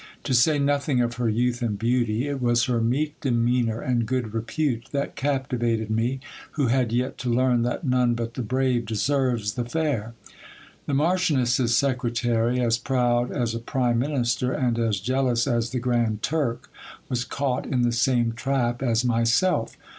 To 0.23 0.33
say 0.33 0.57
nothing 0.57 0.99
of 0.99 1.17
her 1.17 1.29
youth 1.29 1.61
and 1.61 1.77
beauty, 1.77 2.25
i 2.27 2.33
t 2.33 2.39
was 2.39 2.65
her 2.65 2.81
meek 2.81 3.19
demeanour 3.21 3.81
and 3.81 4.07
good 4.07 4.33
repute 4.33 4.85
that 4.91 5.15
captivated 5.15 5.91
me, 5.91 6.19
who 6.53 6.69
had 6.69 6.91
yet 6.91 7.19
to 7.19 7.29
learn 7.29 7.61
that 7.61 7.83
none 7.83 8.15
but 8.15 8.33
the 8.33 8.41
brave 8.41 8.87
deserves 8.87 9.53
the 9.53 9.63
fair. 9.63 10.15
The 10.87 10.95
marchioness's 10.95 11.77
secretary, 11.77 12.59
as 12.59 12.79
proud 12.79 13.31
as 13.31 13.53
a 13.53 13.59
prime 13.59 13.99
minister, 13.99 14.51
and 14.53 14.79
as 14.79 14.99
jealous 14.99 15.45
as 15.45 15.69
the 15.69 15.77
Grand 15.77 16.23
Turk, 16.23 16.71
was 17.07 17.23
caught 17.23 17.67
in 17.67 17.83
the 17.83 17.91
same 17.91 18.31
trap 18.33 18.81
as 18.81 19.05
myself. 19.05 19.77